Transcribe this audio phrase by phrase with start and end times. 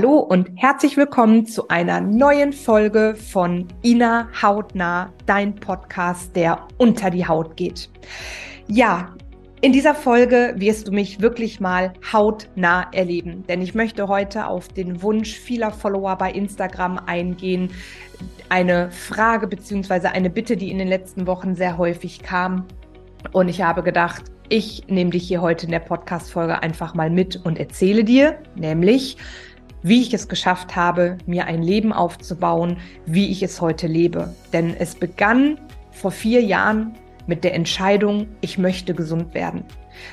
[0.00, 7.10] Hallo und herzlich willkommen zu einer neuen Folge von Ina Hautnah, dein Podcast, der unter
[7.10, 7.90] die Haut geht.
[8.66, 9.14] Ja,
[9.60, 14.68] in dieser Folge wirst du mich wirklich mal hautnah erleben, denn ich möchte heute auf
[14.68, 17.70] den Wunsch vieler Follower bei Instagram eingehen.
[18.48, 20.06] Eine Frage bzw.
[20.06, 22.64] eine Bitte, die in den letzten Wochen sehr häufig kam.
[23.32, 27.36] Und ich habe gedacht, ich nehme dich hier heute in der Podcast-Folge einfach mal mit
[27.44, 29.16] und erzähle dir, nämlich,
[29.82, 34.34] wie ich es geschafft habe, mir ein Leben aufzubauen, wie ich es heute lebe.
[34.52, 35.58] Denn es begann
[35.90, 36.94] vor vier Jahren
[37.26, 39.64] mit der Entscheidung, ich möchte gesund werden.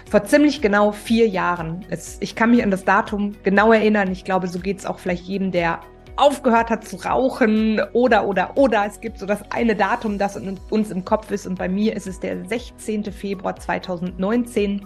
[0.09, 1.85] Vor ziemlich genau vier Jahren.
[1.89, 4.11] Es, ich kann mich an das Datum genau erinnern.
[4.11, 5.79] Ich glaube, so geht es auch vielleicht jedem, der
[6.15, 8.85] aufgehört hat zu rauchen oder, oder, oder.
[8.85, 11.47] Es gibt so das eine Datum, das uns im Kopf ist.
[11.47, 13.05] Und bei mir ist es der 16.
[13.05, 14.85] Februar 2019.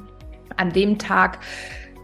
[0.57, 1.39] An dem Tag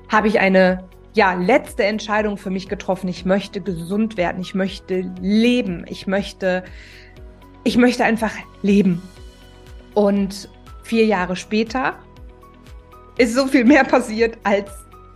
[0.10, 0.88] habe ich eine
[1.18, 3.08] ja, letzte Entscheidung für mich getroffen.
[3.08, 4.40] Ich möchte gesund werden.
[4.40, 5.84] Ich möchte leben.
[5.90, 6.64] Ich möchte,
[7.64, 9.02] ich möchte einfach leben.
[9.96, 10.48] Und
[10.84, 11.96] vier Jahre später
[13.18, 14.70] ist so viel mehr passiert, als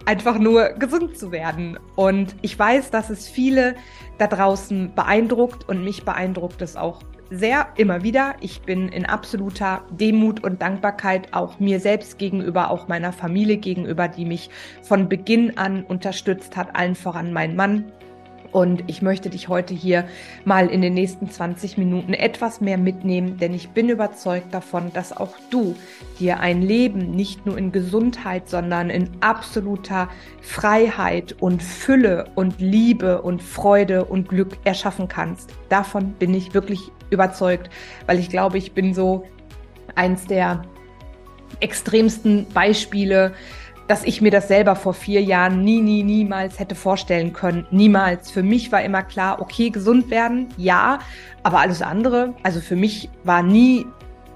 [0.06, 1.78] einfach nur gesund zu werden.
[1.96, 3.76] Und ich weiß, dass es viele
[4.18, 8.36] da draußen beeindruckt und mich beeindruckt es auch sehr immer wieder.
[8.42, 14.10] Ich bin in absoluter Demut und Dankbarkeit auch mir selbst gegenüber, auch meiner Familie gegenüber,
[14.10, 14.50] die mich
[14.84, 17.92] von Beginn an unterstützt hat, allen voran mein Mann,
[18.52, 20.06] und ich möchte dich heute hier
[20.46, 25.16] mal in den nächsten 20 Minuten etwas mehr mitnehmen, denn ich bin überzeugt davon, dass
[25.16, 25.76] auch du
[26.20, 30.10] dir ein Leben nicht nur in Gesundheit, sondern in absoluter
[30.42, 35.52] Freiheit und Fülle und Liebe und Freude und Glück erschaffen kannst.
[35.70, 37.70] Davon bin ich wirklich überzeugt,
[38.06, 39.26] weil ich glaube, ich bin so
[39.96, 40.64] eins der
[41.60, 43.34] extremsten Beispiele,
[43.91, 47.68] dass ich mir das selber vor vier Jahren nie, nie, niemals hätte vorstellen können.
[47.72, 48.31] Niemals.
[48.31, 51.00] Für mich war immer klar, okay, gesund werden, ja,
[51.44, 53.85] aber alles andere, also für mich war nie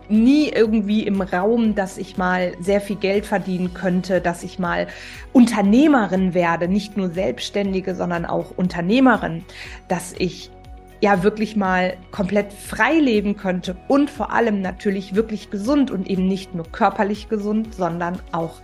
[0.09, 4.87] nie irgendwie im Raum, dass ich mal sehr viel Geld verdienen könnte, dass ich mal
[5.31, 9.45] Unternehmerin werde, nicht nur Selbstständige, sondern auch Unternehmerin,
[9.87, 10.51] dass ich
[10.99, 16.27] ja wirklich mal komplett frei leben könnte und vor allem natürlich wirklich gesund und eben
[16.27, 18.59] nicht nur körperlich gesund, sondern auch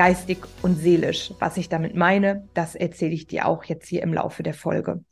[0.00, 1.34] geistig und seelisch.
[1.40, 5.04] Was ich damit meine, das erzähle ich dir auch jetzt hier im Laufe der Folge.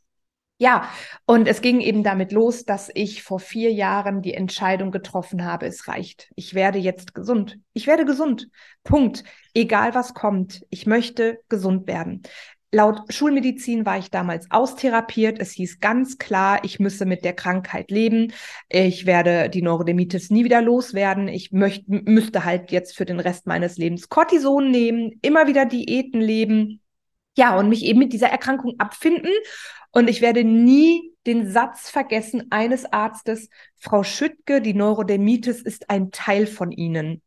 [0.56, 0.88] Ja,
[1.26, 5.66] und es ging eben damit los, dass ich vor vier Jahren die Entscheidung getroffen habe,
[5.66, 6.30] es reicht.
[6.36, 7.58] Ich werde jetzt gesund.
[7.74, 8.48] Ich werde gesund.
[8.82, 9.24] Punkt.
[9.52, 10.64] Egal was kommt.
[10.70, 12.22] Ich möchte gesund werden.
[12.70, 15.38] Laut Schulmedizin war ich damals austherapiert.
[15.38, 18.32] Es hieß ganz klar, ich müsse mit der Krankheit leben.
[18.68, 21.28] Ich werde die Neurodermitis nie wieder loswerden.
[21.28, 26.20] Ich möchte, müsste halt jetzt für den Rest meines Lebens Cortison nehmen, immer wieder Diäten
[26.20, 26.82] leben.
[27.38, 29.32] Ja, und mich eben mit dieser Erkrankung abfinden.
[29.90, 36.10] Und ich werde nie den Satz vergessen eines Arztes, Frau Schüttke, die Neurodermitis ist ein
[36.10, 37.22] Teil von Ihnen.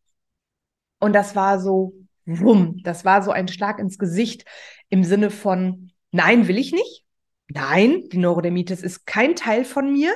[1.00, 1.94] Und das war so,
[2.26, 4.46] wumm, das war so ein Schlag ins Gesicht
[4.92, 7.04] im Sinne von, nein, will ich nicht.
[7.48, 10.14] Nein, die Neurodermitis ist kein Teil von mir.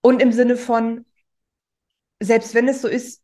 [0.00, 1.06] Und im Sinne von,
[2.20, 3.22] selbst wenn es so ist,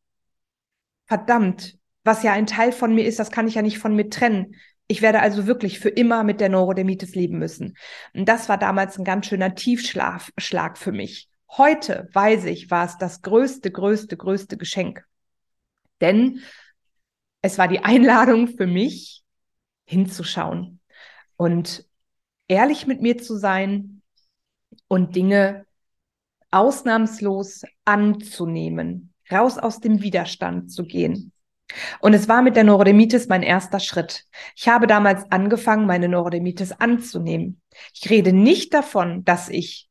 [1.07, 4.09] verdammt, was ja ein Teil von mir ist, das kann ich ja nicht von mir
[4.09, 4.57] trennen.
[4.87, 7.77] Ich werde also wirklich für immer mit der Neurodermitis leben müssen.
[8.15, 11.29] Und das war damals ein ganz schöner Tiefschlag für mich.
[11.51, 15.05] Heute weiß ich, war es das größte, größte, größte Geschenk.
[16.01, 16.41] Denn
[17.43, 19.23] es war die Einladung für mich,
[19.91, 20.81] hinzuschauen
[21.37, 21.85] und
[22.49, 24.03] ehrlich mit mir zu sein
[24.89, 25.67] und Dinge
[26.53, 31.33] ausnahmslos anzunehmen, raus aus dem Widerstand zu gehen.
[32.01, 34.25] Und es war mit der Neurodermitis mein erster Schritt.
[34.57, 37.61] Ich habe damals angefangen, meine Neurodermitis anzunehmen.
[37.95, 39.89] Ich rede nicht davon, dass ich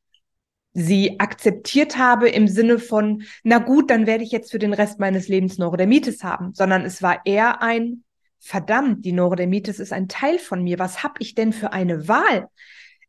[0.72, 4.98] sie akzeptiert habe im Sinne von, na gut, dann werde ich jetzt für den Rest
[4.98, 8.04] meines Lebens Neurodermitis haben, sondern es war eher ein,
[8.40, 10.78] verdammt, die Neurodermitis ist ein Teil von mir.
[10.78, 12.48] Was habe ich denn für eine Wahl?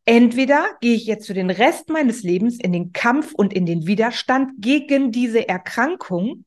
[0.05, 3.87] Entweder gehe ich jetzt für den Rest meines Lebens in den Kampf und in den
[3.87, 6.45] Widerstand gegen diese Erkrankung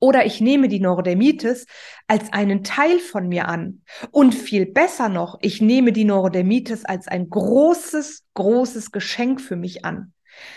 [0.00, 1.66] oder ich nehme die Neurodermitis
[2.06, 3.82] als einen Teil von mir an.
[4.10, 9.84] Und viel besser noch, ich nehme die Neurodermitis als ein großes, großes Geschenk für mich
[9.84, 10.12] an.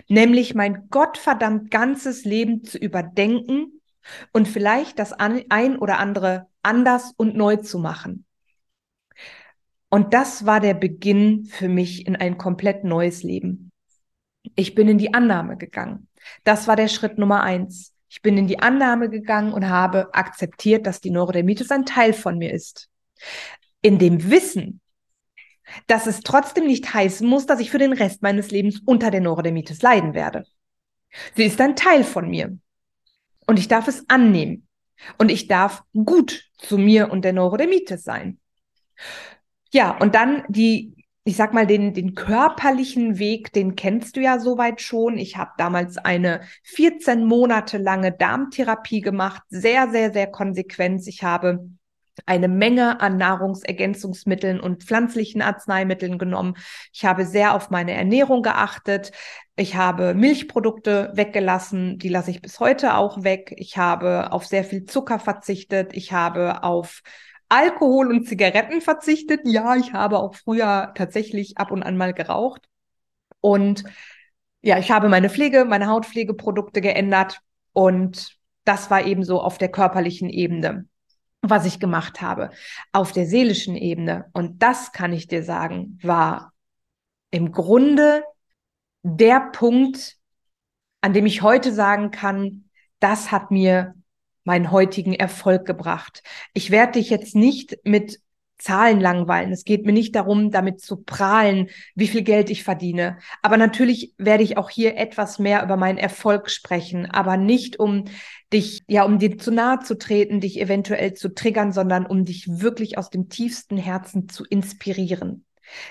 [0.07, 3.80] Nämlich mein gottverdammt ganzes Leben zu überdenken
[4.31, 8.25] und vielleicht das ein oder andere anders und neu zu machen.
[9.89, 13.71] Und das war der Beginn für mich in ein komplett neues Leben.
[14.55, 16.07] Ich bin in die Annahme gegangen.
[16.43, 17.93] Das war der Schritt Nummer eins.
[18.09, 22.37] Ich bin in die Annahme gegangen und habe akzeptiert, dass die Neurodermitis ein Teil von
[22.37, 22.89] mir ist.
[23.81, 24.81] In dem Wissen,
[25.87, 29.21] Dass es trotzdem nicht heißen muss, dass ich für den Rest meines Lebens unter der
[29.21, 30.45] Neurodermitis leiden werde.
[31.35, 32.57] Sie ist ein Teil von mir.
[33.51, 34.65] Und ich darf es annehmen.
[35.17, 38.39] Und ich darf gut zu mir und der Neurodermitis sein.
[39.73, 40.95] Ja, und dann die
[41.25, 45.17] ich sag mal, den, den körperlichen Weg, den kennst du ja soweit schon.
[45.17, 51.05] Ich habe damals eine 14 Monate lange Darmtherapie gemacht, sehr, sehr, sehr konsequent.
[51.07, 51.69] Ich habe
[52.25, 56.55] eine Menge an Nahrungsergänzungsmitteln und pflanzlichen Arzneimitteln genommen.
[56.93, 59.11] Ich habe sehr auf meine Ernährung geachtet.
[59.55, 63.53] Ich habe Milchprodukte weggelassen, die lasse ich bis heute auch weg.
[63.57, 65.93] Ich habe auf sehr viel Zucker verzichtet.
[65.93, 67.01] Ich habe auf
[67.49, 69.41] Alkohol und Zigaretten verzichtet.
[69.43, 72.67] Ja, ich habe auch früher tatsächlich ab und an mal geraucht.
[73.41, 73.83] Und
[74.61, 77.41] ja, ich habe meine Pflege, meine Hautpflegeprodukte geändert.
[77.73, 80.85] Und das war eben so auf der körperlichen Ebene,
[81.41, 82.51] was ich gemacht habe.
[82.91, 86.53] Auf der seelischen Ebene, und das kann ich dir sagen, war
[87.31, 88.23] im Grunde
[89.03, 90.17] der Punkt,
[91.01, 92.65] an dem ich heute sagen kann,
[92.99, 93.95] das hat mir
[94.43, 96.23] meinen heutigen Erfolg gebracht.
[96.53, 98.19] Ich werde dich jetzt nicht mit
[98.57, 99.51] Zahlen langweilen.
[99.51, 103.17] Es geht mir nicht darum, damit zu prahlen, wie viel Geld ich verdiene.
[103.41, 108.05] Aber natürlich werde ich auch hier etwas mehr über meinen Erfolg sprechen, aber nicht um
[108.53, 112.47] dich, ja, um dir zu nahe zu treten, dich eventuell zu triggern, sondern um dich
[112.47, 115.45] wirklich aus dem tiefsten Herzen zu inspirieren.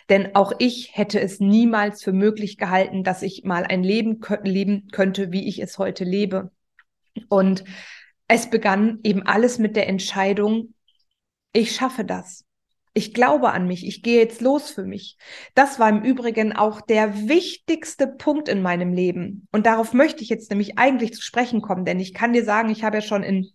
[0.09, 4.89] Denn auch ich hätte es niemals für möglich gehalten, dass ich mal ein Leben leben
[4.93, 6.51] könnte, wie ich es heute lebe.
[7.29, 7.65] Und
[8.29, 10.75] es begann eben alles mit der Entscheidung,
[11.53, 12.45] ich schaffe das.
[12.93, 15.17] Ich glaube an mich, ich gehe jetzt los für mich.
[15.55, 19.47] Das war im Übrigen auch der wichtigste Punkt in meinem Leben.
[19.53, 22.69] Und darauf möchte ich jetzt nämlich eigentlich zu sprechen kommen, denn ich kann dir sagen,
[22.69, 23.49] ich habe ja schon in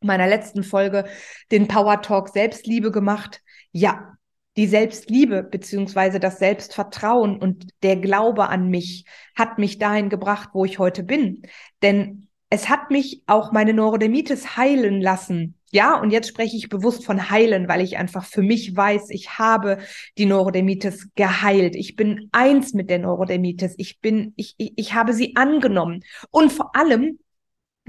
[0.00, 1.06] meiner letzten Folge
[1.50, 3.40] den Power Talk Selbstliebe gemacht.
[3.70, 4.12] Ja,
[4.56, 10.64] die Selbstliebe beziehungsweise das Selbstvertrauen und der Glaube an mich hat mich dahin gebracht, wo
[10.66, 11.42] ich heute bin.
[11.80, 15.54] Denn es hat mich auch meine Neurodermitis heilen lassen.
[15.70, 19.38] Ja, und jetzt spreche ich bewusst von heilen, weil ich einfach für mich weiß, ich
[19.38, 19.78] habe
[20.18, 21.74] die Neurodermitis geheilt.
[21.76, 23.72] Ich bin eins mit der Neurodermitis.
[23.78, 26.04] Ich bin, ich, ich, ich habe sie angenommen.
[26.30, 27.20] Und vor allem,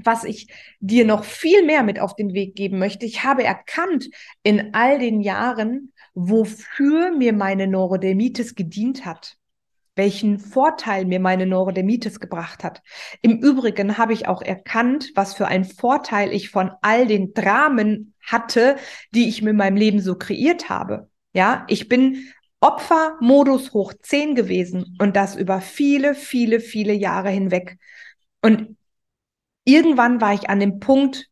[0.01, 0.47] was ich
[0.79, 4.09] dir noch viel mehr mit auf den Weg geben möchte, ich habe erkannt
[4.43, 9.37] in all den Jahren, wofür mir meine Neurodermitis gedient hat
[9.95, 12.81] welchen Vorteil mir meine Neurodermitis gebracht hat.
[13.21, 18.13] Im Übrigen habe ich auch erkannt, was für einen Vorteil ich von all den Dramen
[18.25, 18.77] hatte,
[19.13, 21.09] die ich mir in meinem Leben so kreiert habe.
[21.33, 27.77] Ja, ich bin Opfermodus hoch 10 gewesen und das über viele, viele, viele Jahre hinweg.
[28.41, 28.77] Und
[29.65, 31.29] irgendwann war ich an dem Punkt,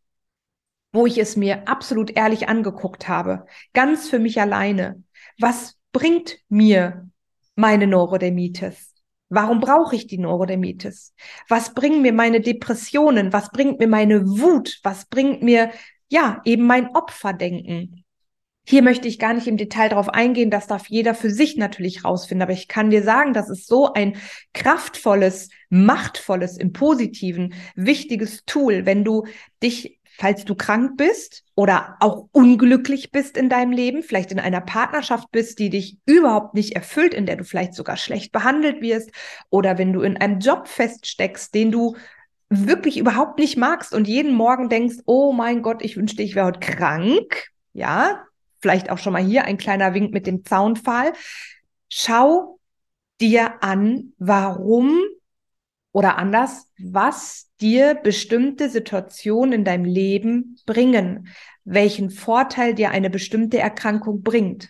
[0.91, 5.03] wo ich es mir absolut ehrlich angeguckt habe, ganz für mich alleine.
[5.39, 7.09] Was bringt mir
[7.55, 8.93] meine Neurodermitis?
[9.29, 11.13] Warum brauche ich die Neurodermitis?
[11.47, 13.31] Was bringen mir meine Depressionen?
[13.31, 14.79] Was bringt mir meine Wut?
[14.83, 15.71] Was bringt mir,
[16.09, 18.03] ja, eben mein Opferdenken?
[18.67, 22.05] Hier möchte ich gar nicht im Detail darauf eingehen, das darf jeder für sich natürlich
[22.05, 24.17] rausfinden, aber ich kann dir sagen, das ist so ein
[24.53, 29.25] kraftvolles, machtvolles, im positiven, wichtiges Tool, wenn du
[29.63, 34.61] dich falls du krank bist oder auch unglücklich bist in deinem Leben, vielleicht in einer
[34.61, 39.09] Partnerschaft bist, die dich überhaupt nicht erfüllt, in der du vielleicht sogar schlecht behandelt wirst,
[39.49, 41.95] oder wenn du in einem Job feststeckst, den du
[42.49, 46.45] wirklich überhaupt nicht magst und jeden Morgen denkst, oh mein Gott, ich wünschte, ich wäre
[46.45, 47.47] heute krank.
[47.73, 48.23] Ja,
[48.59, 51.13] vielleicht auch schon mal hier ein kleiner Wink mit dem Zaunpfahl.
[51.89, 52.59] Schau
[53.19, 54.99] dir an, warum
[55.93, 61.27] oder anders, was dir bestimmte Situationen in deinem Leben bringen,
[61.63, 64.69] welchen Vorteil dir eine bestimmte Erkrankung bringt.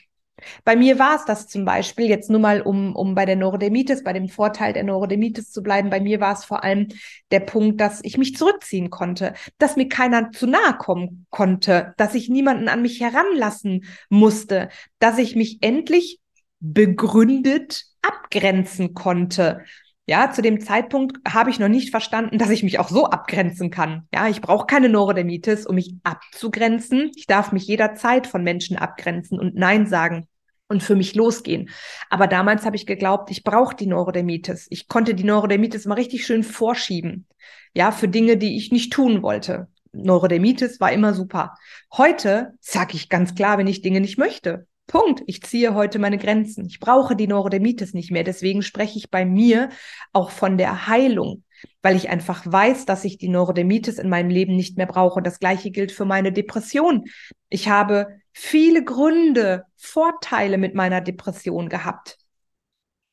[0.64, 4.04] Bei mir war es das zum Beispiel, jetzt nur mal, um, um bei der Neurodermitis,
[4.04, 6.88] bei dem Vorteil der Neurodermitis zu bleiben, bei mir war es vor allem
[7.32, 12.16] der Punkt, dass ich mich zurückziehen konnte, dass mir keiner zu nahe kommen konnte, dass
[12.16, 14.70] ich niemanden an mich heranlassen musste,
[15.00, 16.20] dass ich mich endlich
[16.60, 19.64] begründet abgrenzen konnte.
[20.12, 23.70] Ja, zu dem Zeitpunkt habe ich noch nicht verstanden, dass ich mich auch so abgrenzen
[23.70, 24.10] kann.
[24.14, 27.12] Ja, ich brauche keine Neurodermitis, um mich abzugrenzen.
[27.16, 30.28] Ich darf mich jederzeit von Menschen abgrenzen und Nein sagen
[30.68, 31.70] und für mich losgehen.
[32.10, 34.68] Aber damals habe ich geglaubt, ich brauche die Neurodermitis.
[34.70, 37.26] Ich konnte die Neurodermitis mal richtig schön vorschieben.
[37.74, 39.70] Ja, für Dinge, die ich nicht tun wollte.
[39.94, 41.56] Neurodermitis war immer super.
[41.94, 44.68] Heute sage ich ganz klar, wenn ich Dinge nicht möchte.
[44.92, 45.24] Punkt.
[45.26, 46.66] Ich ziehe heute meine Grenzen.
[46.66, 48.26] Ich brauche die Neurodermitis nicht mehr.
[48.26, 49.70] Deswegen spreche ich bei mir
[50.12, 51.46] auch von der Heilung,
[51.82, 55.22] weil ich einfach weiß, dass ich die Neurodermitis in meinem Leben nicht mehr brauche.
[55.22, 57.06] Das gleiche gilt für meine Depression.
[57.48, 62.18] Ich habe viele Gründe, Vorteile mit meiner Depression gehabt.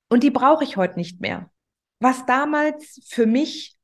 [0.08, 1.49] Und die brauche ich heute nicht mehr.
[2.00, 3.76] Was damals für mich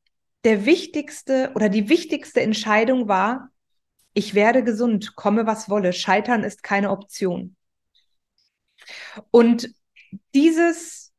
[0.42, 3.50] der wichtigste oder die wichtigste Entscheidung war,
[4.14, 7.54] ich werde gesund, komme was wolle, scheitern ist keine Option.
[9.30, 9.70] Und
[10.34, 11.12] dieses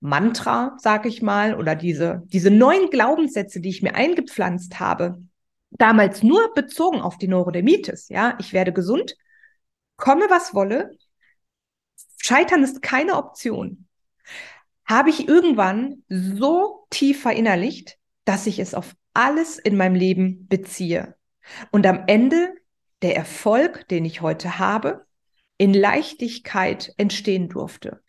[0.00, 5.22] Mantra, sag ich mal, oder diese, diese neuen Glaubenssätze, die ich mir eingepflanzt habe,
[5.70, 9.16] damals nur bezogen auf die Neurodermitis, ja, ich werde gesund,
[9.96, 10.96] komme was wolle,
[12.18, 13.86] scheitern ist keine Option,
[14.84, 21.16] habe ich irgendwann so tief verinnerlicht, dass ich es auf alles in meinem Leben beziehe.
[21.70, 22.54] Und am Ende
[23.02, 25.06] der Erfolg, den ich heute habe,
[25.58, 28.02] in Leichtigkeit entstehen durfte.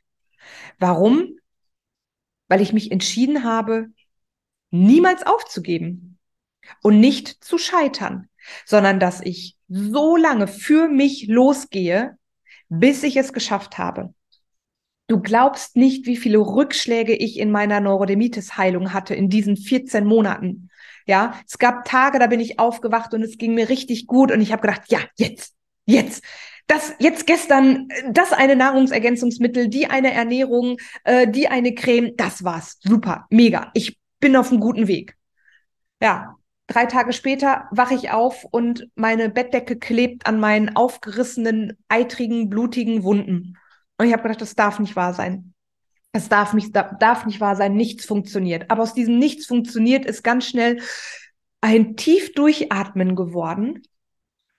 [0.79, 1.37] Warum?
[2.47, 3.87] Weil ich mich entschieden habe,
[4.71, 6.17] niemals aufzugeben
[6.81, 8.29] und nicht zu scheitern,
[8.65, 12.17] sondern dass ich so lange für mich losgehe,
[12.69, 14.13] bis ich es geschafft habe.
[15.07, 20.69] Du glaubst nicht, wie viele Rückschläge ich in meiner Neurodermitis-Heilung hatte in diesen 14 Monaten.
[21.05, 24.41] Ja, es gab Tage, da bin ich aufgewacht und es ging mir richtig gut und
[24.41, 26.23] ich habe gedacht, ja, jetzt, jetzt.
[26.67, 32.79] Das jetzt gestern, das eine Nahrungsergänzungsmittel, die eine Ernährung, äh, die eine Creme, das war's.
[32.81, 33.69] Super, mega.
[33.73, 35.15] Ich bin auf einem guten Weg.
[36.01, 36.35] Ja,
[36.67, 43.03] drei Tage später wache ich auf und meine Bettdecke klebt an meinen aufgerissenen, eitrigen, blutigen
[43.03, 43.57] Wunden.
[43.97, 45.53] Und ich habe gedacht, das darf nicht wahr sein.
[46.11, 48.71] Es darf nicht, darf nicht wahr sein, nichts funktioniert.
[48.71, 50.79] Aber aus diesem Nichts funktioniert ist ganz schnell
[51.61, 53.83] ein tief Durchatmen geworden.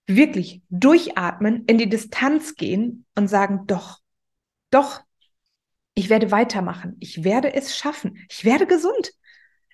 [0.06, 3.98] Wirklich durchatmen, in die Distanz gehen und sagen, doch,
[4.70, 5.02] doch,
[5.94, 6.96] ich werde weitermachen.
[7.00, 8.18] Ich werde es schaffen.
[8.28, 9.12] Ich werde gesund.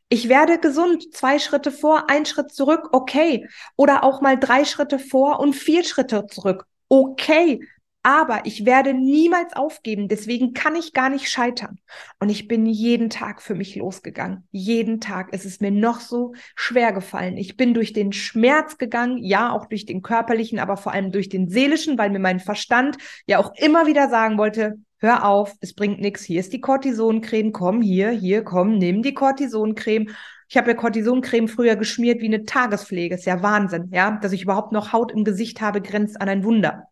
[0.08, 1.12] Ich werde gesund.
[1.12, 2.90] Zwei Schritte vor, ein Schritt zurück.
[2.92, 3.48] Okay.
[3.76, 6.66] Oder auch mal drei Schritte vor und vier Schritte zurück.
[6.88, 7.60] Okay.
[8.04, 11.78] Aber ich werde niemals aufgeben, deswegen kann ich gar nicht scheitern.
[12.18, 14.48] Und ich bin jeden Tag für mich losgegangen.
[14.50, 15.28] Jeden Tag.
[15.30, 17.36] Es ist mir noch so schwer gefallen.
[17.36, 21.28] Ich bin durch den Schmerz gegangen, ja, auch durch den körperlichen, aber vor allem durch
[21.28, 25.74] den seelischen, weil mir mein Verstand ja auch immer wieder sagen wollte, hör auf, es
[25.74, 26.24] bringt nichts.
[26.24, 30.08] Hier ist die Cortisoncreme, komm hier, hier, komm, nimm die Cortisoncreme.
[30.48, 33.14] Ich habe ja Cortisoncreme früher geschmiert wie eine Tagespflege.
[33.14, 36.44] Ist ja Wahnsinn, ja, dass ich überhaupt noch Haut im Gesicht habe, grenzt an ein
[36.44, 36.88] Wunder.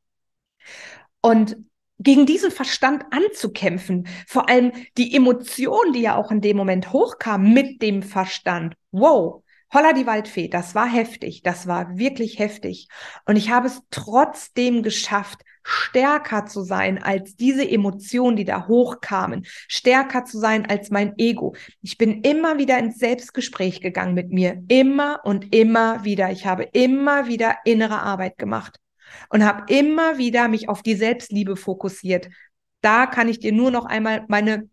[1.22, 1.56] Und
[2.00, 7.52] gegen diesen Verstand anzukämpfen, vor allem die Emotion, die ja auch in dem Moment hochkam
[7.52, 8.74] mit dem Verstand.
[8.90, 12.88] Wow, holla die Waldfee, das war heftig, das war wirklich heftig.
[13.26, 19.44] Und ich habe es trotzdem geschafft, stärker zu sein als diese Emotionen, die da hochkamen,
[19.68, 21.54] stärker zu sein als mein Ego.
[21.82, 26.30] Ich bin immer wieder ins Selbstgespräch gegangen mit mir, immer und immer wieder.
[26.30, 28.80] Ich habe immer wieder innere Arbeit gemacht
[29.28, 32.28] und habe immer wieder mich auf die Selbstliebe fokussiert.
[32.80, 34.68] Da kann ich dir nur noch einmal meine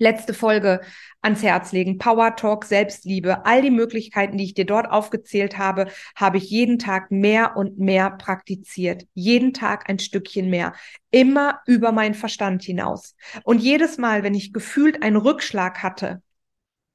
[0.00, 0.80] letzte Folge
[1.20, 1.98] ans Herz legen.
[1.98, 6.78] Power Talk, Selbstliebe, all die Möglichkeiten, die ich dir dort aufgezählt habe, habe ich jeden
[6.78, 9.06] Tag mehr und mehr praktiziert.
[9.14, 10.72] Jeden Tag ein Stückchen mehr.
[11.10, 13.14] Immer über meinen Verstand hinaus.
[13.44, 16.22] Und jedes Mal, wenn ich gefühlt einen Rückschlag hatte,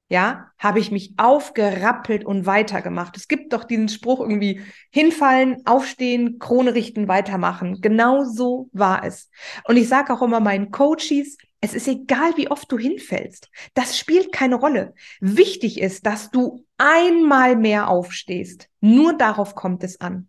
[0.07, 3.17] ja, habe ich mich aufgerappelt und weitergemacht.
[3.17, 7.81] Es gibt doch diesen Spruch irgendwie, hinfallen, aufstehen, Krone richten, weitermachen.
[7.81, 9.29] Genau so war es.
[9.67, 13.49] Und ich sage auch immer meinen Coaches, es ist egal, wie oft du hinfällst.
[13.73, 14.93] Das spielt keine Rolle.
[15.19, 18.69] Wichtig ist, dass du einmal mehr aufstehst.
[18.81, 20.27] Nur darauf kommt es an.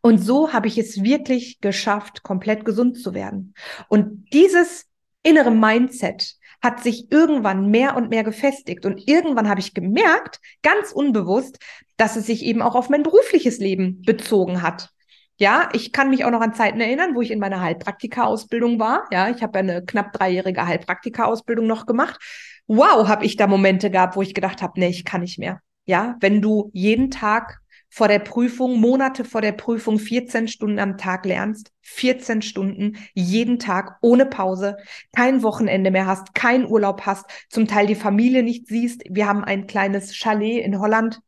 [0.00, 3.54] Und so habe ich es wirklich geschafft, komplett gesund zu werden.
[3.88, 4.86] Und dieses
[5.22, 8.86] innere Mindset, hat sich irgendwann mehr und mehr gefestigt.
[8.86, 11.58] Und irgendwann habe ich gemerkt, ganz unbewusst,
[11.96, 14.90] dass es sich eben auch auf mein berufliches Leben bezogen hat.
[15.38, 19.08] Ja, ich kann mich auch noch an Zeiten erinnern, wo ich in meiner Heilpraktika-Ausbildung war.
[19.10, 22.20] Ja, ich habe eine knapp dreijährige Heilpraktika-Ausbildung noch gemacht.
[22.68, 25.60] Wow, habe ich da Momente gehabt, wo ich gedacht habe, nee, ich kann nicht mehr.
[25.84, 27.61] Ja, wenn du jeden Tag
[27.92, 33.58] vor der Prüfung, Monate vor der Prüfung 14 Stunden am Tag lernst, 14 Stunden jeden
[33.58, 34.78] Tag ohne Pause,
[35.14, 39.02] kein Wochenende mehr hast, keinen Urlaub hast, zum Teil die Familie nicht siehst.
[39.10, 41.20] Wir haben ein kleines Chalet in Holland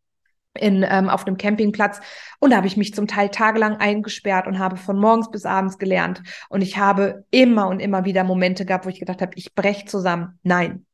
[0.59, 2.00] in, ähm, auf einem Campingplatz
[2.40, 5.76] und da habe ich mich zum Teil tagelang eingesperrt und habe von morgens bis abends
[5.76, 9.54] gelernt und ich habe immer und immer wieder Momente gehabt, wo ich gedacht habe, ich
[9.54, 10.38] brech zusammen.
[10.42, 10.87] Nein,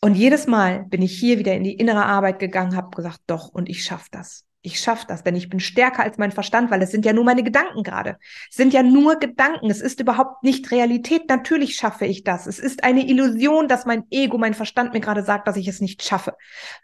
[0.00, 3.48] und jedes Mal bin ich hier wieder in die innere Arbeit gegangen, habe gesagt, doch,
[3.48, 4.47] und ich schaffe das.
[4.62, 7.22] Ich schaffe das, denn ich bin stärker als mein Verstand, weil es sind ja nur
[7.22, 8.18] meine Gedanken gerade.
[8.50, 9.70] Es sind ja nur Gedanken.
[9.70, 11.28] Es ist überhaupt nicht Realität.
[11.28, 12.48] Natürlich schaffe ich das.
[12.48, 15.80] Es ist eine Illusion, dass mein Ego, mein Verstand mir gerade sagt, dass ich es
[15.80, 16.34] nicht schaffe.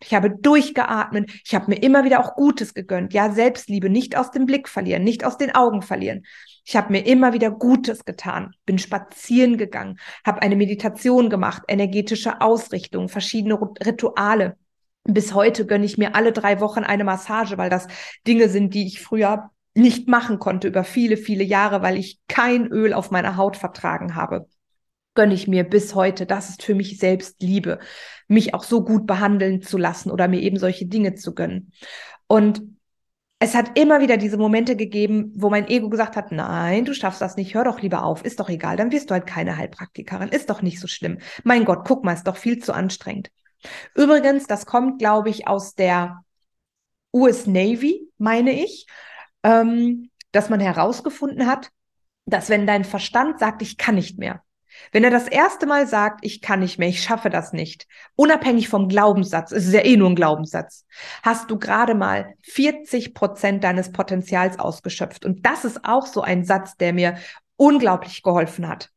[0.01, 1.33] Ich habe durchgeatmet.
[1.45, 3.13] Ich habe mir immer wieder auch Gutes gegönnt.
[3.13, 6.25] Ja, Selbstliebe nicht aus dem Blick verlieren, nicht aus den Augen verlieren.
[6.65, 12.41] Ich habe mir immer wieder Gutes getan, bin spazieren gegangen, habe eine Meditation gemacht, energetische
[12.41, 14.57] Ausrichtung, verschiedene Rituale
[15.05, 17.87] bis heute gönne ich mir alle drei Wochen eine Massage, weil das
[18.27, 22.67] Dinge sind, die ich früher nicht machen konnte über viele, viele Jahre, weil ich kein
[22.69, 24.49] Öl auf meiner Haut vertragen habe.
[25.15, 26.27] Gönne ich mir bis heute.
[26.27, 27.79] Das ist für mich selbst Liebe,
[28.29, 31.73] mich auch so gut behandeln zu lassen oder mir eben solche Dinge zu gönnen.
[32.27, 32.63] Und
[33.41, 37.21] es hat immer wieder diese Momente gegeben, wo mein Ego gesagt hat, nein, du schaffst
[37.21, 40.31] das nicht, hör doch lieber auf, ist doch egal, dann wirst du halt keine Heilpraktikerin,
[40.31, 41.19] ist doch nicht so schlimm.
[41.43, 43.31] Mein Gott, guck mal, ist doch viel zu anstrengend.
[43.95, 46.25] Übrigens, das kommt, glaube ich, aus der
[47.13, 48.87] US Navy, meine ich,
[49.43, 51.71] ähm, dass man herausgefunden hat,
[52.27, 54.43] dass wenn dein Verstand sagt, ich kann nicht mehr,
[54.93, 58.69] wenn er das erste Mal sagt, ich kann nicht mehr, ich schaffe das nicht, unabhängig
[58.69, 60.85] vom Glaubenssatz, es ist ja eh nur ein Glaubenssatz,
[61.23, 65.25] hast du gerade mal 40 Prozent deines Potenzials ausgeschöpft.
[65.25, 67.17] Und das ist auch so ein Satz, der mir
[67.57, 68.91] unglaublich geholfen hat.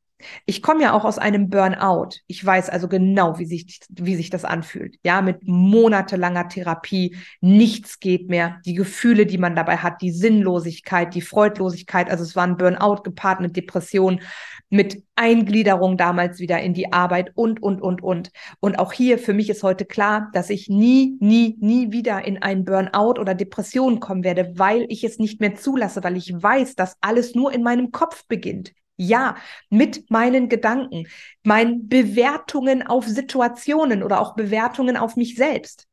[0.45, 2.09] Ich komme ja auch aus einem Burnout.
[2.25, 4.97] Ich weiß also genau, wie sich, wie sich das anfühlt.
[5.03, 7.15] Ja, mit monatelanger Therapie.
[7.39, 8.59] Nichts geht mehr.
[8.65, 12.09] Die Gefühle, die man dabei hat, die Sinnlosigkeit, die Freudlosigkeit.
[12.09, 14.21] Also es war ein Burnout gepaart mit Depression,
[14.69, 18.31] mit Eingliederung damals wieder in die Arbeit und, und, und, und.
[18.59, 22.41] Und auch hier für mich ist heute klar, dass ich nie, nie, nie wieder in
[22.41, 26.75] einen Burnout oder Depression kommen werde, weil ich es nicht mehr zulasse, weil ich weiß,
[26.75, 28.73] dass alles nur in meinem Kopf beginnt.
[28.97, 29.35] Ja,
[29.69, 31.07] mit meinen Gedanken,
[31.43, 35.87] meinen Bewertungen auf Situationen oder auch Bewertungen auf mich selbst.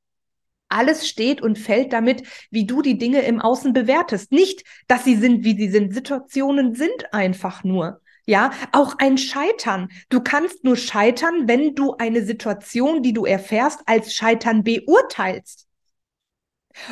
[0.70, 4.32] Alles steht und fällt damit, wie du die Dinge im Außen bewertest.
[4.32, 5.94] Nicht, dass sie sind, wie sie sind.
[5.94, 8.00] Situationen sind einfach nur.
[8.26, 9.88] Ja, auch ein Scheitern.
[10.08, 15.68] Du kannst nur scheitern, wenn du eine Situation, die du erfährst, als Scheitern beurteilst.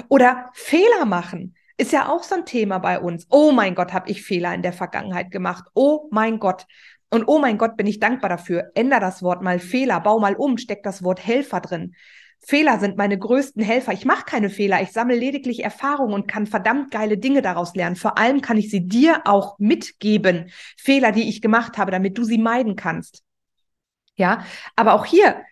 [0.08, 1.56] Oder Fehler machen.
[1.76, 3.26] Ist ja auch so ein Thema bei uns.
[3.30, 5.64] Oh mein Gott, habe ich Fehler in der Vergangenheit gemacht.
[5.74, 6.66] Oh mein Gott.
[7.10, 8.70] Und oh mein Gott, bin ich dankbar dafür.
[8.74, 11.94] Änder das Wort mal Fehler, bau mal um, steck das Wort Helfer drin.
[12.44, 13.92] Fehler sind meine größten Helfer.
[13.92, 14.82] Ich mache keine Fehler.
[14.82, 17.96] Ich sammle lediglich Erfahrungen und kann verdammt geile Dinge daraus lernen.
[17.96, 20.50] Vor allem kann ich sie dir auch mitgeben.
[20.76, 23.22] Fehler, die ich gemacht habe, damit du sie meiden kannst.
[24.16, 25.42] Ja, aber auch hier,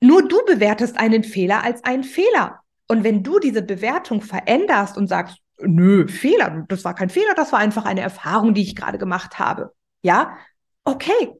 [0.00, 2.60] nur du bewertest einen Fehler als einen Fehler.
[2.88, 7.52] Und wenn du diese Bewertung veränderst und sagst, nö, Fehler, das war kein Fehler, das
[7.52, 9.72] war einfach eine Erfahrung, die ich gerade gemacht habe.
[10.02, 10.36] Ja,
[10.84, 11.34] okay.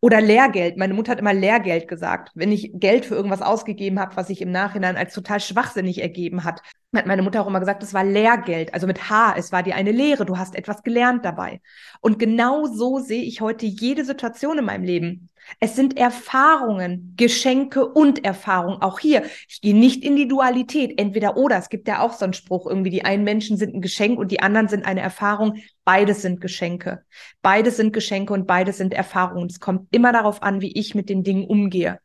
[0.00, 0.76] Oder Lehrgeld.
[0.76, 2.30] Meine Mutter hat immer Lehrgeld gesagt.
[2.34, 6.44] Wenn ich Geld für irgendwas ausgegeben habe, was sich im Nachhinein als total schwachsinnig ergeben
[6.44, 6.62] hat,
[6.94, 8.74] hat meine Mutter auch immer gesagt, es war Lehrgeld.
[8.74, 11.60] Also mit H, es war dir eine Lehre, du hast etwas gelernt dabei.
[12.00, 15.28] Und genau so sehe ich heute jede Situation in meinem Leben.
[15.60, 18.82] Es sind Erfahrungen, Geschenke und Erfahrungen.
[18.82, 21.58] Auch hier, ich gehe nicht in die Dualität, entweder oder.
[21.58, 24.30] Es gibt ja auch so einen Spruch, irgendwie die einen Menschen sind ein Geschenk und
[24.30, 25.56] die anderen sind eine Erfahrung.
[25.84, 27.04] Beides sind Geschenke.
[27.42, 29.48] Beides sind Geschenke und beides sind Erfahrungen.
[29.48, 32.00] Es kommt immer darauf an, wie ich mit den Dingen umgehe.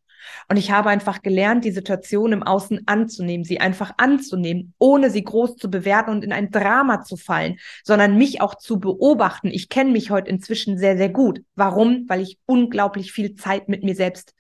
[0.48, 5.24] Und ich habe einfach gelernt, die Situation im Außen anzunehmen, sie einfach anzunehmen, ohne sie
[5.24, 9.48] groß zu bewerten und in ein Drama zu fallen, sondern mich auch zu beobachten.
[9.48, 11.44] Ich kenne mich heute inzwischen sehr, sehr gut.
[11.56, 12.06] Warum?
[12.08, 14.34] Weil ich unglaublich viel Zeit mit mir selbst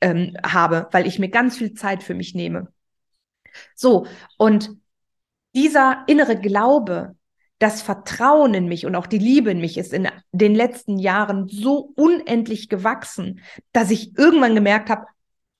[0.00, 2.68] ähm, habe, weil ich mir ganz viel Zeit für mich nehme.
[3.74, 4.06] So,
[4.38, 4.70] und
[5.54, 7.16] dieser innere Glaube,
[7.60, 11.46] das Vertrauen in mich und auch die Liebe in mich ist in den letzten Jahren
[11.46, 13.40] so unendlich gewachsen,
[13.72, 15.04] dass ich irgendwann gemerkt habe,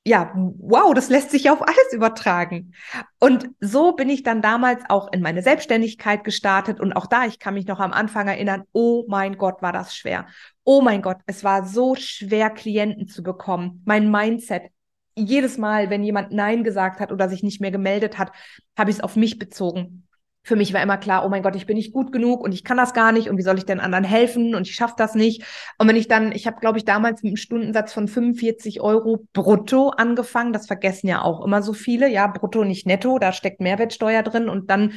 [0.06, 2.72] ja, wow, das lässt sich auf alles übertragen.
[3.18, 7.38] Und so bin ich dann damals auch in meine Selbstständigkeit gestartet und auch da, ich
[7.38, 10.26] kann mich noch am Anfang erinnern, oh mein Gott, war das schwer.
[10.64, 13.82] Oh mein Gott, es war so schwer, Klienten zu bekommen.
[13.84, 14.70] Mein Mindset,
[15.16, 18.32] jedes Mal, wenn jemand Nein gesagt hat oder sich nicht mehr gemeldet hat,
[18.78, 20.06] habe ich es auf mich bezogen
[20.50, 22.64] für mich war immer klar, oh mein Gott, ich bin nicht gut genug und ich
[22.64, 25.14] kann das gar nicht und wie soll ich denn anderen helfen und ich schaffe das
[25.14, 25.44] nicht.
[25.78, 29.28] Und wenn ich dann, ich habe, glaube ich, damals mit einem Stundensatz von 45 Euro
[29.32, 33.60] brutto angefangen, das vergessen ja auch immer so viele, ja, brutto nicht netto, da steckt
[33.60, 34.94] Mehrwertsteuer drin und dann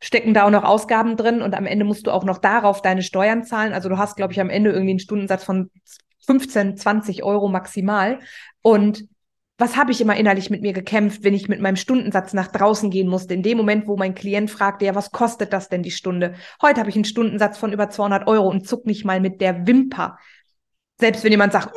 [0.00, 3.04] stecken da auch noch Ausgaben drin und am Ende musst du auch noch darauf deine
[3.04, 3.72] Steuern zahlen.
[3.72, 5.70] Also du hast, glaube ich, am Ende irgendwie einen Stundensatz von
[6.26, 8.18] 15, 20 Euro maximal.
[8.62, 9.04] Und
[9.58, 12.90] was habe ich immer innerlich mit mir gekämpft, wenn ich mit meinem Stundensatz nach draußen
[12.90, 13.34] gehen musste?
[13.34, 16.34] In dem Moment, wo mein Klient fragte, ja, was kostet das denn die Stunde?
[16.62, 19.66] Heute habe ich einen Stundensatz von über 200 Euro und zuck nicht mal mit der
[19.66, 20.16] Wimper.
[21.00, 21.76] Selbst wenn jemand sagt,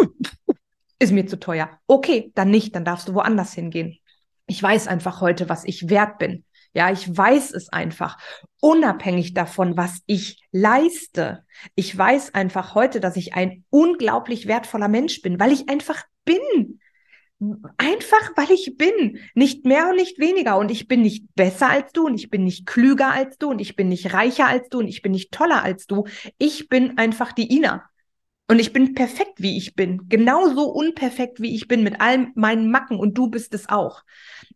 [0.99, 1.71] ist mir zu teuer.
[1.87, 3.97] Okay, dann nicht, dann darfst du woanders hingehen.
[4.45, 6.45] Ich weiß einfach heute, was ich wert bin.
[6.73, 8.17] Ja, ich weiß es einfach.
[8.61, 11.43] Unabhängig davon, was ich leiste.
[11.73, 16.79] Ich weiß einfach heute, dass ich ein unglaublich wertvoller Mensch bin, weil ich einfach bin.
[17.77, 19.19] Einfach, weil ich bin.
[19.33, 20.57] Nicht mehr und nicht weniger.
[20.57, 23.59] Und ich bin nicht besser als du und ich bin nicht klüger als du und
[23.59, 26.05] ich bin nicht reicher als du und ich bin nicht toller als du.
[26.37, 27.83] Ich bin einfach die Ina.
[28.47, 30.09] Und ich bin perfekt, wie ich bin.
[30.09, 32.99] Genauso unperfekt, wie ich bin, mit all meinen Macken.
[32.99, 34.03] Und du bist es auch.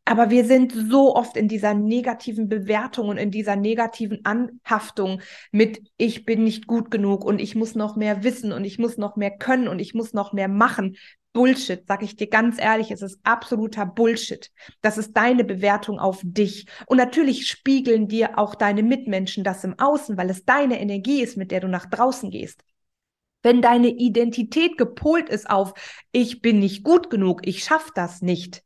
[0.03, 5.21] Aber wir sind so oft in dieser negativen Bewertung und in dieser negativen Anhaftung
[5.51, 8.97] mit, ich bin nicht gut genug und ich muss noch mehr wissen und ich muss
[8.97, 10.97] noch mehr können und ich muss noch mehr machen.
[11.35, 14.49] Bullshit, sag ich dir ganz ehrlich, es ist absoluter Bullshit.
[14.81, 16.65] Das ist deine Bewertung auf dich.
[16.85, 21.35] Und natürlich spiegeln dir auch deine Mitmenschen das im Außen, weil es deine Energie ist,
[21.35, 22.63] mit der du nach draußen gehst.
[23.43, 25.73] Wenn deine Identität gepolt ist auf,
[26.13, 28.63] ich bin nicht gut genug, ich schaffe das nicht,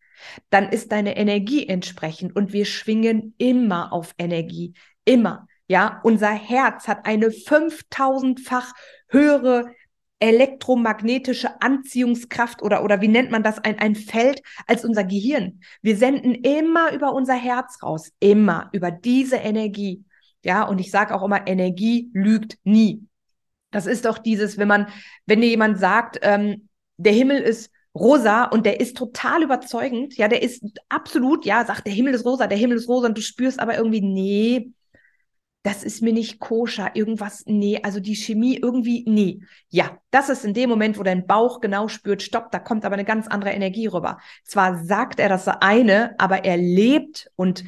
[0.52, 5.48] dann ist deine Energie entsprechend und wir schwingen immer auf Energie, immer.
[5.68, 8.74] Ja, unser Herz hat eine 5000-fach
[9.08, 9.74] höhere
[10.20, 15.62] elektromagnetische Anziehungskraft oder, oder wie nennt man das, ein, ein Feld als unser Gehirn.
[15.82, 20.04] Wir senden immer über unser Herz raus, immer über diese Energie.
[20.44, 23.06] Ja, und ich sage auch immer, Energie lügt nie.
[23.72, 24.88] Das ist doch dieses, wenn man,
[25.26, 30.28] wenn dir jemand sagt, ähm, der Himmel ist rosa und der ist total überzeugend, ja,
[30.28, 33.22] der ist absolut, ja, sagt, der Himmel ist rosa, der Himmel ist rosa und du
[33.22, 34.72] spürst aber irgendwie, nee,
[35.64, 39.42] das ist mir nicht koscher, irgendwas, nee, also die Chemie irgendwie, nee.
[39.68, 42.94] Ja, das ist in dem Moment, wo dein Bauch genau spürt, stopp, da kommt aber
[42.94, 44.20] eine ganz andere Energie rüber.
[44.46, 47.66] Zwar sagt er das eine, aber er lebt und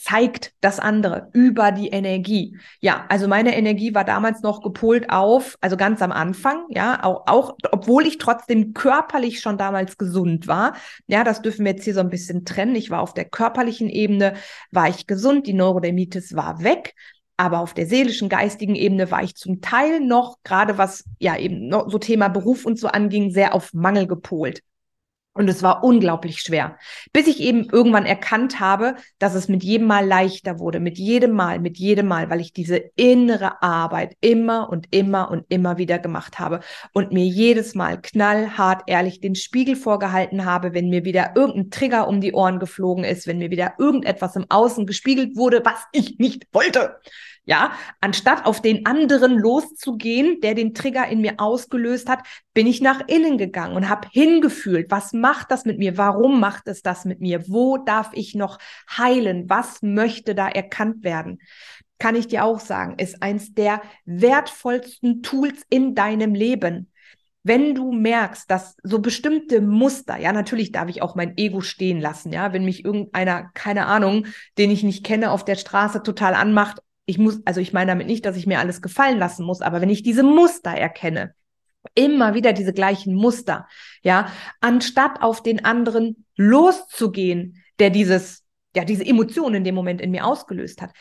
[0.00, 2.56] zeigt das andere über die Energie.
[2.80, 7.26] Ja, also meine Energie war damals noch gepolt auf, also ganz am Anfang, ja, auch,
[7.26, 10.74] auch obwohl ich trotzdem körperlich schon damals gesund war.
[11.06, 12.76] Ja, das dürfen wir jetzt hier so ein bisschen trennen.
[12.76, 14.34] Ich war auf der körperlichen Ebene,
[14.70, 16.94] war ich gesund, die Neurodermitis war weg.
[17.36, 21.68] Aber auf der seelischen, geistigen Ebene war ich zum Teil noch, gerade was ja eben
[21.68, 24.62] noch so Thema Beruf und so anging, sehr auf Mangel gepolt.
[25.32, 26.76] Und es war unglaublich schwer,
[27.12, 31.30] bis ich eben irgendwann erkannt habe, dass es mit jedem Mal leichter wurde, mit jedem
[31.32, 36.00] Mal, mit jedem Mal, weil ich diese innere Arbeit immer und immer und immer wieder
[36.00, 36.60] gemacht habe
[36.94, 42.08] und mir jedes Mal knallhart ehrlich den Spiegel vorgehalten habe, wenn mir wieder irgendein Trigger
[42.08, 46.18] um die Ohren geflogen ist, wenn mir wieder irgendetwas im Außen gespiegelt wurde, was ich
[46.18, 46.96] nicht wollte.
[47.50, 52.20] Ja, anstatt auf den anderen loszugehen, der den Trigger in mir ausgelöst hat,
[52.54, 55.98] bin ich nach innen gegangen und habe hingefühlt, was macht das mit mir?
[55.98, 57.48] Warum macht es das mit mir?
[57.48, 58.58] Wo darf ich noch
[58.96, 59.50] heilen?
[59.50, 61.40] Was möchte da erkannt werden?
[61.98, 66.92] Kann ich dir auch sagen, ist eins der wertvollsten Tools in deinem Leben.
[67.42, 72.00] Wenn du merkst, dass so bestimmte Muster, ja, natürlich darf ich auch mein Ego stehen
[72.00, 76.34] lassen, ja, wenn mich irgendeiner, keine Ahnung, den ich nicht kenne, auf der Straße total
[76.34, 79.60] anmacht, ich muss, also ich meine damit nicht, dass ich mir alles gefallen lassen muss,
[79.60, 81.34] aber wenn ich diese Muster erkenne,
[81.94, 83.66] immer wieder diese gleichen Muster,
[84.02, 88.44] ja, anstatt auf den anderen loszugehen, der dieses,
[88.76, 90.92] ja, diese Emotionen in dem Moment in mir ausgelöst hat,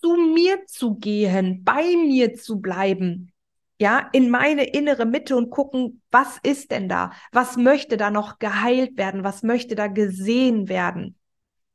[0.00, 3.30] zu mir zu gehen, bei mir zu bleiben,
[3.78, 7.12] ja, in meine innere Mitte und gucken, was ist denn da?
[7.32, 9.22] Was möchte da noch geheilt werden?
[9.22, 11.18] Was möchte da gesehen werden?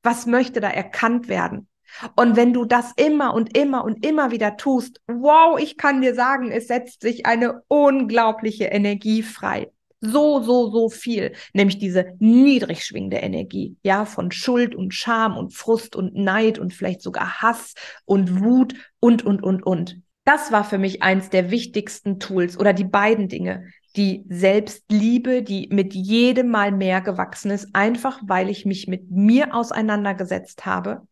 [0.01, 1.67] Was möchte da erkannt werden?
[2.15, 6.15] Und wenn du das immer und immer und immer wieder tust, wow, ich kann dir
[6.15, 9.71] sagen, es setzt sich eine unglaubliche Energie frei.
[9.99, 15.55] So, so, so viel, nämlich diese niedrig schwingende Energie, ja, von Schuld und Scham und
[15.55, 17.73] Frust und Neid und vielleicht sogar Hass
[18.05, 19.99] und Wut und, und, und, und.
[20.23, 23.71] Das war für mich eins der wichtigsten Tools oder die beiden Dinge.
[23.95, 29.55] Die Selbstliebe, die mit jedem Mal mehr gewachsen ist, einfach weil ich mich mit mir
[29.55, 31.07] auseinandergesetzt habe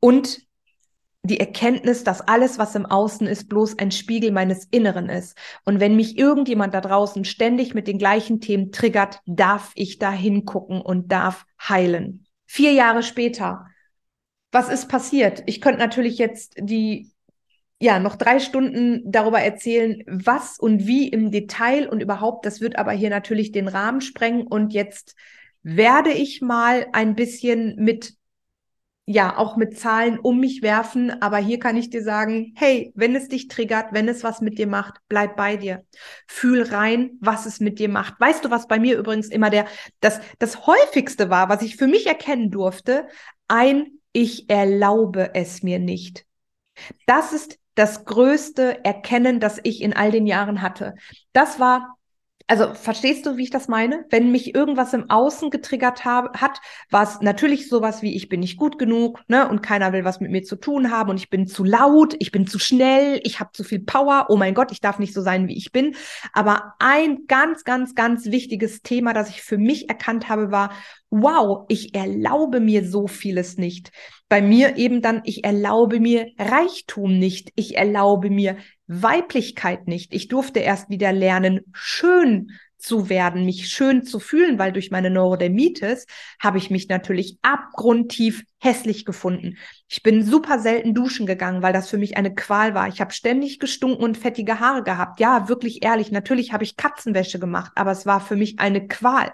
[0.00, 0.46] und
[1.26, 5.36] die Erkenntnis, dass alles, was im Außen ist, bloß ein Spiegel meines Inneren ist.
[5.64, 10.12] Und wenn mich irgendjemand da draußen ständig mit den gleichen Themen triggert, darf ich da
[10.12, 12.26] hingucken und darf heilen.
[12.46, 13.66] Vier Jahre später,
[14.52, 15.42] was ist passiert?
[15.46, 17.10] Ich könnte natürlich jetzt die,
[17.80, 22.46] ja, noch drei Stunden darüber erzählen, was und wie im Detail und überhaupt.
[22.46, 24.46] Das wird aber hier natürlich den Rahmen sprengen.
[24.46, 25.16] Und jetzt
[25.62, 28.14] werde ich mal ein bisschen mit
[29.06, 33.14] ja auch mit Zahlen um mich werfen, aber hier kann ich dir sagen, hey, wenn
[33.14, 35.84] es dich triggert, wenn es was mit dir macht, bleib bei dir.
[36.26, 38.20] Fühl rein, was es mit dir macht.
[38.20, 39.66] Weißt du, was bei mir übrigens immer der
[40.00, 43.06] das das häufigste war, was ich für mich erkennen durfte,
[43.46, 46.26] ein ich erlaube es mir nicht.
[47.06, 50.94] Das ist das größte Erkennen, das ich in all den Jahren hatte.
[51.32, 51.95] Das war
[52.48, 54.04] Also verstehst du, wie ich das meine?
[54.08, 58.38] Wenn mich irgendwas im Außen getriggert hab, hat, war es natürlich sowas wie, ich bin
[58.38, 59.48] nicht gut genug, ne?
[59.48, 62.30] Und keiner will was mit mir zu tun haben und ich bin zu laut, ich
[62.30, 65.22] bin zu schnell, ich habe zu viel Power, oh mein Gott, ich darf nicht so
[65.22, 65.96] sein, wie ich bin.
[66.32, 70.70] Aber ein ganz, ganz, ganz wichtiges Thema, das ich für mich erkannt habe, war,
[71.10, 73.90] wow, ich erlaube mir so vieles nicht.
[74.28, 78.56] Bei mir eben dann, ich erlaube mir Reichtum nicht, ich erlaube mir
[78.86, 80.14] Weiblichkeit nicht.
[80.14, 85.10] Ich durfte erst wieder lernen, schön zu werden, mich schön zu fühlen, weil durch meine
[85.10, 86.06] Neurodermitis
[86.40, 89.56] habe ich mich natürlich abgrundtief hässlich gefunden.
[89.88, 92.86] Ich bin super selten duschen gegangen, weil das für mich eine Qual war.
[92.88, 95.20] Ich habe ständig gestunken und fettige Haare gehabt.
[95.20, 99.32] Ja, wirklich ehrlich, natürlich habe ich Katzenwäsche gemacht, aber es war für mich eine Qual.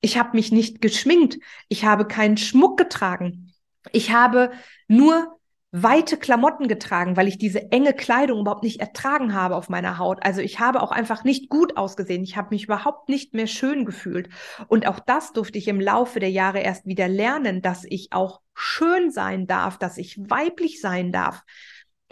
[0.00, 1.38] Ich habe mich nicht geschminkt,
[1.68, 3.52] ich habe keinen Schmuck getragen.
[3.92, 4.52] Ich habe
[4.88, 5.39] nur
[5.72, 10.18] weite Klamotten getragen, weil ich diese enge Kleidung überhaupt nicht ertragen habe auf meiner Haut.
[10.22, 12.24] Also ich habe auch einfach nicht gut ausgesehen.
[12.24, 14.28] Ich habe mich überhaupt nicht mehr schön gefühlt.
[14.66, 18.40] Und auch das durfte ich im Laufe der Jahre erst wieder lernen, dass ich auch
[18.54, 21.42] schön sein darf, dass ich weiblich sein darf.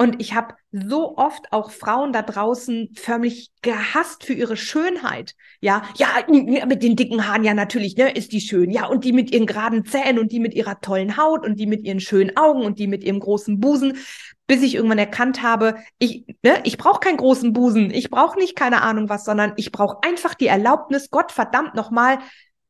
[0.00, 5.34] Und ich habe so oft auch Frauen da draußen förmlich gehasst für ihre Schönheit.
[5.60, 8.70] Ja, ja, mit den dicken Haaren, ja, natürlich, ne, ist die schön.
[8.70, 11.66] Ja, und die mit ihren geraden Zähnen und die mit ihrer tollen Haut und die
[11.66, 13.96] mit ihren schönen Augen und die mit ihrem großen Busen.
[14.46, 17.90] Bis ich irgendwann erkannt habe, ich, ne, ich brauche keinen großen Busen.
[17.90, 22.20] Ich brauche nicht keine Ahnung was, sondern ich brauche einfach die Erlaubnis, Gott verdammt nochmal,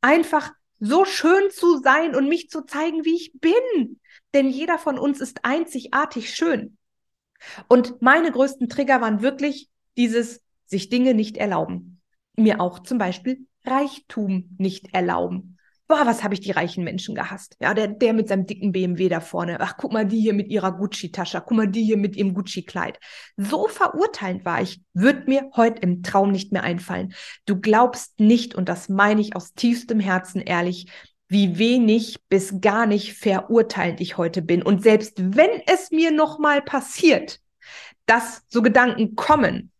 [0.00, 4.00] einfach so schön zu sein und mich zu zeigen, wie ich bin.
[4.32, 6.77] Denn jeder von uns ist einzigartig schön.
[7.68, 12.00] Und meine größten Trigger waren wirklich dieses sich Dinge nicht erlauben.
[12.36, 15.58] Mir auch zum Beispiel Reichtum nicht erlauben.
[15.88, 17.56] Boah, was habe ich die reichen Menschen gehasst.
[17.62, 19.58] Ja, der, der mit seinem dicken BMW da vorne.
[19.60, 21.42] Ach, guck mal, die hier mit ihrer Gucci-Tasche.
[21.46, 22.98] Guck mal, die hier mit ihrem Gucci-Kleid.
[23.38, 24.82] So verurteilend war ich.
[24.92, 27.14] Wird mir heute im Traum nicht mehr einfallen.
[27.46, 30.92] Du glaubst nicht, und das meine ich aus tiefstem Herzen ehrlich,
[31.28, 34.62] wie wenig bis gar nicht verurteilend ich heute bin.
[34.62, 37.40] Und selbst wenn es mir nochmal passiert,
[38.06, 39.70] dass so Gedanken kommen,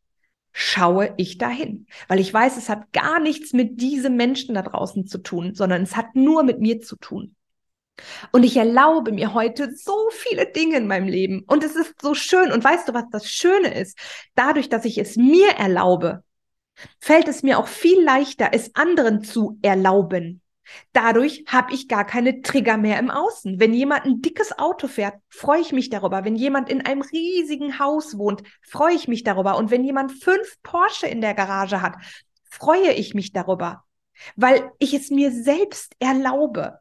[0.52, 5.06] schaue ich dahin, weil ich weiß, es hat gar nichts mit diesem Menschen da draußen
[5.06, 7.34] zu tun, sondern es hat nur mit mir zu tun.
[8.32, 12.14] Und ich erlaube mir heute so viele Dinge in meinem Leben und es ist so
[12.14, 12.52] schön.
[12.52, 13.98] Und weißt du, was das Schöne ist?
[14.34, 16.22] Dadurch, dass ich es mir erlaube,
[17.00, 20.42] fällt es mir auch viel leichter, es anderen zu erlauben.
[20.92, 23.58] Dadurch habe ich gar keine Trigger mehr im Außen.
[23.60, 26.24] Wenn jemand ein dickes Auto fährt, freue ich mich darüber.
[26.24, 29.56] Wenn jemand in einem riesigen Haus wohnt, freue ich mich darüber.
[29.56, 31.96] Und wenn jemand fünf Porsche in der Garage hat,
[32.44, 33.84] freue ich mich darüber,
[34.36, 36.78] weil ich es mir selbst erlaube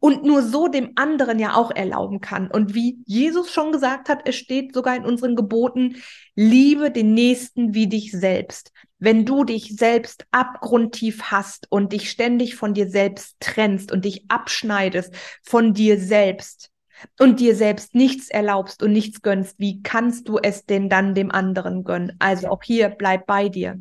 [0.00, 2.50] und nur so dem anderen ja auch erlauben kann.
[2.50, 5.96] Und wie Jesus schon gesagt hat, es steht sogar in unseren Geboten,
[6.34, 8.72] liebe den Nächsten wie dich selbst.
[8.98, 14.24] Wenn du dich selbst abgrundtief hast und dich ständig von dir selbst trennst und dich
[14.28, 16.70] abschneidest von dir selbst
[17.18, 21.30] und dir selbst nichts erlaubst und nichts gönnst, wie kannst du es denn dann dem
[21.30, 22.16] anderen gönnen?
[22.18, 23.80] Also auch hier bleib bei dir.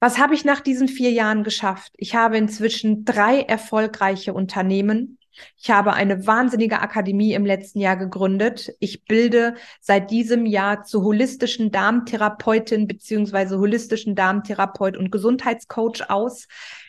[0.00, 1.92] Was habe ich nach diesen vier Jahren geschafft?
[1.96, 5.18] Ich habe inzwischen drei erfolgreiche Unternehmen
[5.56, 8.72] ich habe eine wahnsinnige Akademie im letzten Jahr gegründet.
[8.80, 16.46] Ich bilde seit diesem Jahr zur holistischen Darmtherapeutin beziehungsweise holistischen Darmtherapeut und Gesundheitscoach aus.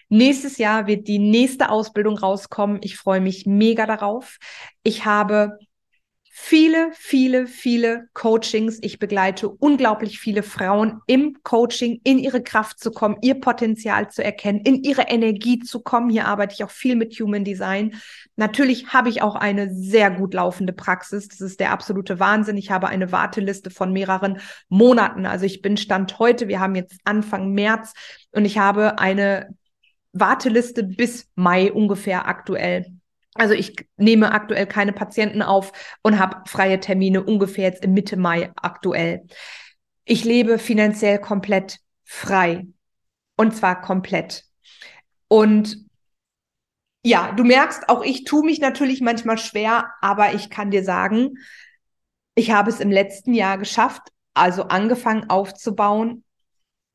[0.09, 2.79] Nächstes Jahr wird die nächste Ausbildung rauskommen.
[2.81, 4.37] Ich freue mich mega darauf.
[4.83, 5.57] Ich habe
[6.37, 8.79] viele, viele, viele Coachings.
[8.81, 14.21] Ich begleite unglaublich viele Frauen im Coaching, in ihre Kraft zu kommen, ihr Potenzial zu
[14.21, 16.09] erkennen, in ihre Energie zu kommen.
[16.09, 17.95] Hier arbeite ich auch viel mit Human Design.
[18.35, 21.29] Natürlich habe ich auch eine sehr gut laufende Praxis.
[21.29, 22.57] Das ist der absolute Wahnsinn.
[22.57, 25.25] Ich habe eine Warteliste von mehreren Monaten.
[25.25, 26.49] Also ich bin Stand heute.
[26.49, 27.93] Wir haben jetzt Anfang März
[28.31, 29.55] und ich habe eine
[30.11, 32.87] Warteliste bis Mai ungefähr aktuell.
[33.35, 35.71] Also ich nehme aktuell keine Patienten auf
[36.01, 39.27] und habe freie Termine ungefähr jetzt im Mitte Mai aktuell.
[40.05, 42.65] Ich lebe finanziell komplett frei.
[43.37, 44.45] Und zwar komplett.
[45.27, 45.85] Und
[47.03, 51.35] ja, du merkst, auch ich tue mich natürlich manchmal schwer, aber ich kann dir sagen,
[52.35, 56.23] ich habe es im letzten Jahr geschafft, also angefangen aufzubauen,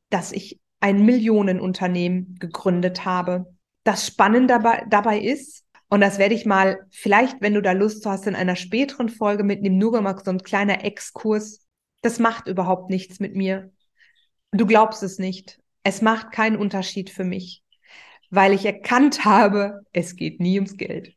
[0.09, 3.55] dass ich ein Millionenunternehmen gegründet habe.
[3.85, 8.07] Das Spannende dabei, dabei ist, und das werde ich mal, vielleicht, wenn du da Lust
[8.07, 11.67] hast, in einer späteren Folge mitnehmen, nur mal so ein kleiner Exkurs.
[12.01, 13.73] Das macht überhaupt nichts mit mir.
[14.53, 15.61] Du glaubst es nicht.
[15.83, 17.65] Es macht keinen Unterschied für mich,
[18.31, 21.17] weil ich erkannt habe, es geht nie ums Geld.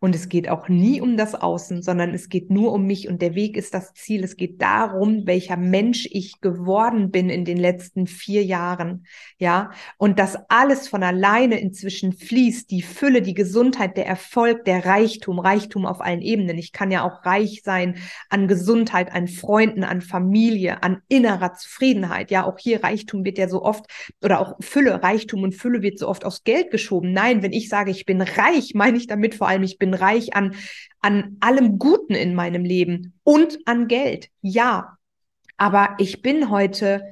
[0.00, 3.22] Und es geht auch nie um das Außen, sondern es geht nur um mich und
[3.22, 4.24] der Weg ist das Ziel.
[4.24, 9.06] Es geht darum, welcher Mensch ich geworden bin in den letzten vier Jahren.
[9.38, 14.84] Ja, und dass alles von alleine inzwischen fließt, die Fülle, die Gesundheit, der Erfolg, der
[14.86, 16.58] Reichtum, Reichtum auf allen Ebenen.
[16.58, 17.96] Ich kann ja auch reich sein
[18.28, 22.30] an Gesundheit, an Freunden, an Familie, an innerer Zufriedenheit.
[22.30, 23.86] Ja, auch hier Reichtum wird ja so oft
[24.22, 27.12] oder auch Fülle, Reichtum und Fülle wird so oft aufs Geld geschoben.
[27.12, 30.34] Nein, wenn ich sage, ich bin reich, meine ich damit vor allem, ich bin reich
[30.34, 30.54] an,
[31.00, 34.30] an allem Guten in meinem Leben und an Geld.
[34.40, 34.96] Ja,
[35.56, 37.02] aber ich bin heute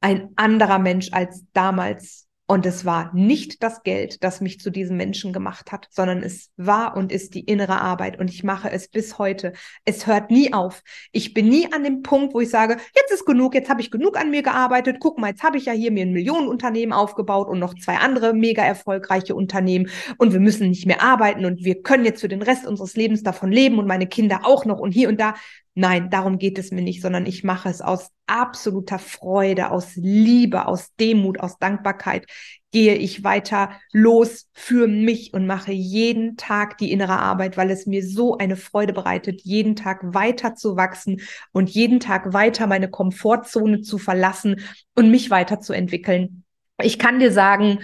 [0.00, 4.98] ein anderer Mensch als damals und es war nicht das Geld, das mich zu diesem
[4.98, 8.18] Menschen gemacht hat, sondern es war und ist die innere Arbeit.
[8.18, 9.54] Und ich mache es bis heute.
[9.86, 10.82] Es hört nie auf.
[11.10, 13.90] Ich bin nie an dem Punkt, wo ich sage, jetzt ist genug, jetzt habe ich
[13.90, 14.98] genug an mir gearbeitet.
[15.00, 18.34] Guck mal, jetzt habe ich ja hier mir ein Millionenunternehmen aufgebaut und noch zwei andere
[18.34, 19.88] mega erfolgreiche Unternehmen.
[20.18, 23.22] Und wir müssen nicht mehr arbeiten und wir können jetzt für den Rest unseres Lebens
[23.22, 25.34] davon leben und meine Kinder auch noch und hier und da.
[25.76, 30.66] Nein, darum geht es mir nicht, sondern ich mache es aus absoluter Freude, aus Liebe,
[30.66, 32.26] aus Demut, aus Dankbarkeit.
[32.70, 37.86] Gehe ich weiter los für mich und mache jeden Tag die innere Arbeit, weil es
[37.86, 42.88] mir so eine Freude bereitet, jeden Tag weiter zu wachsen und jeden Tag weiter meine
[42.88, 44.60] Komfortzone zu verlassen
[44.94, 46.44] und mich weiterzuentwickeln.
[46.82, 47.80] Ich kann dir sagen,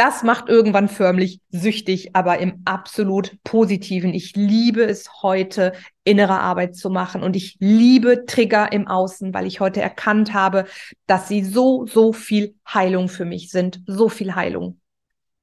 [0.00, 4.14] das macht irgendwann förmlich süchtig, aber im absolut positiven.
[4.14, 9.46] Ich liebe es heute, innere Arbeit zu machen und ich liebe Trigger im Außen, weil
[9.46, 10.64] ich heute erkannt habe,
[11.06, 13.82] dass sie so, so viel Heilung für mich sind.
[13.86, 14.80] So viel Heilung.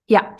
[0.07, 0.35] Ja,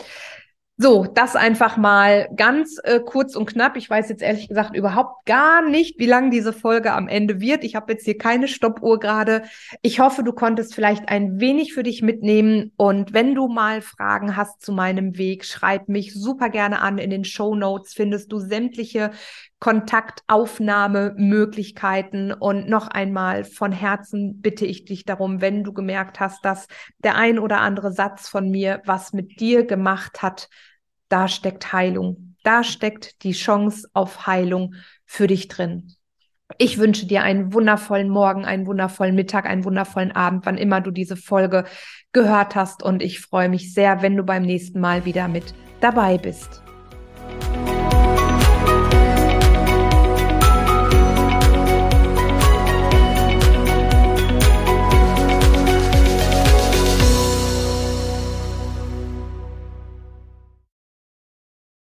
[0.80, 3.76] so, das einfach mal ganz äh, kurz und knapp.
[3.76, 7.64] Ich weiß jetzt ehrlich gesagt überhaupt gar nicht, wie lang diese Folge am Ende wird.
[7.64, 9.42] Ich habe jetzt hier keine Stoppuhr gerade.
[9.82, 12.70] Ich hoffe, du konntest vielleicht ein wenig für dich mitnehmen.
[12.76, 16.98] Und wenn du mal Fragen hast zu meinem Weg, schreib mich super gerne an.
[16.98, 19.10] In den Show Notes findest du sämtliche
[19.58, 22.32] Kontaktaufnahmemöglichkeiten.
[22.32, 27.16] Und noch einmal von Herzen bitte ich dich darum, wenn du gemerkt hast, dass der
[27.16, 30.48] ein oder andere Satz von mir was mit dir gemacht hat,
[31.08, 32.36] da steckt Heilung.
[32.42, 35.94] Da steckt die Chance auf Heilung für dich drin.
[36.56, 40.90] Ich wünsche dir einen wundervollen Morgen, einen wundervollen Mittag, einen wundervollen Abend, wann immer du
[40.90, 41.64] diese Folge
[42.12, 42.82] gehört hast.
[42.82, 46.62] Und ich freue mich sehr, wenn du beim nächsten Mal wieder mit dabei bist.